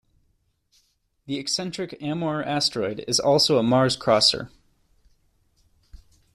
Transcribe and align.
The 1.27 1.37
eccentric 1.37 1.95
Amor 2.01 2.41
asteroid 2.43 3.05
is 3.07 3.19
also 3.19 3.59
a 3.59 3.61
Mars-crosser. 3.61 4.49